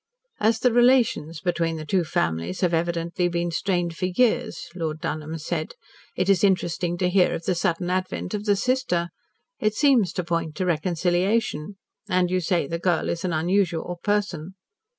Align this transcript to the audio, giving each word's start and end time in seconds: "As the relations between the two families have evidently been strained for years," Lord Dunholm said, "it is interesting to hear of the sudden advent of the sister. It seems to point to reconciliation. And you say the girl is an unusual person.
"As 0.39 0.57
the 0.57 0.73
relations 0.73 1.41
between 1.41 1.77
the 1.77 1.85
two 1.85 2.03
families 2.03 2.61
have 2.61 2.73
evidently 2.73 3.27
been 3.27 3.51
strained 3.51 3.95
for 3.95 4.07
years," 4.07 4.67
Lord 4.73 4.99
Dunholm 4.99 5.37
said, 5.37 5.75
"it 6.15 6.27
is 6.27 6.43
interesting 6.43 6.97
to 6.97 7.07
hear 7.07 7.35
of 7.35 7.45
the 7.45 7.53
sudden 7.53 7.91
advent 7.91 8.33
of 8.33 8.45
the 8.45 8.55
sister. 8.55 9.09
It 9.59 9.75
seems 9.75 10.11
to 10.13 10.23
point 10.23 10.55
to 10.55 10.65
reconciliation. 10.65 11.75
And 12.09 12.31
you 12.31 12.39
say 12.39 12.65
the 12.65 12.79
girl 12.79 13.09
is 13.09 13.23
an 13.23 13.31
unusual 13.31 13.99
person. 14.03 14.55